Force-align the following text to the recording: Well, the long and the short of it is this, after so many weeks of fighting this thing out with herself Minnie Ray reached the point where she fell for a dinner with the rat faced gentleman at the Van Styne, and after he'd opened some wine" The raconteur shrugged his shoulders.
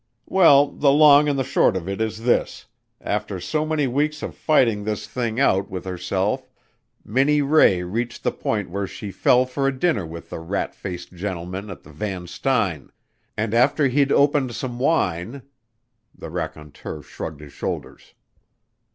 Well, 0.25 0.71
the 0.71 0.89
long 0.89 1.29
and 1.29 1.37
the 1.37 1.43
short 1.43 1.75
of 1.77 1.87
it 1.87 2.01
is 2.01 2.23
this, 2.23 2.65
after 2.99 3.39
so 3.39 3.67
many 3.67 3.85
weeks 3.85 4.23
of 4.23 4.33
fighting 4.33 4.83
this 4.83 5.05
thing 5.05 5.39
out 5.39 5.69
with 5.69 5.85
herself 5.85 6.49
Minnie 7.05 7.43
Ray 7.43 7.83
reached 7.83 8.23
the 8.23 8.31
point 8.31 8.71
where 8.71 8.87
she 8.87 9.11
fell 9.11 9.45
for 9.45 9.67
a 9.67 9.71
dinner 9.79 10.03
with 10.03 10.31
the 10.31 10.39
rat 10.39 10.73
faced 10.73 11.13
gentleman 11.13 11.69
at 11.69 11.83
the 11.83 11.91
Van 11.91 12.25
Styne, 12.25 12.89
and 13.37 13.53
after 13.53 13.87
he'd 13.89 14.11
opened 14.11 14.55
some 14.55 14.79
wine" 14.79 15.43
The 16.17 16.31
raconteur 16.31 17.03
shrugged 17.03 17.41
his 17.41 17.53
shoulders. 17.53 18.15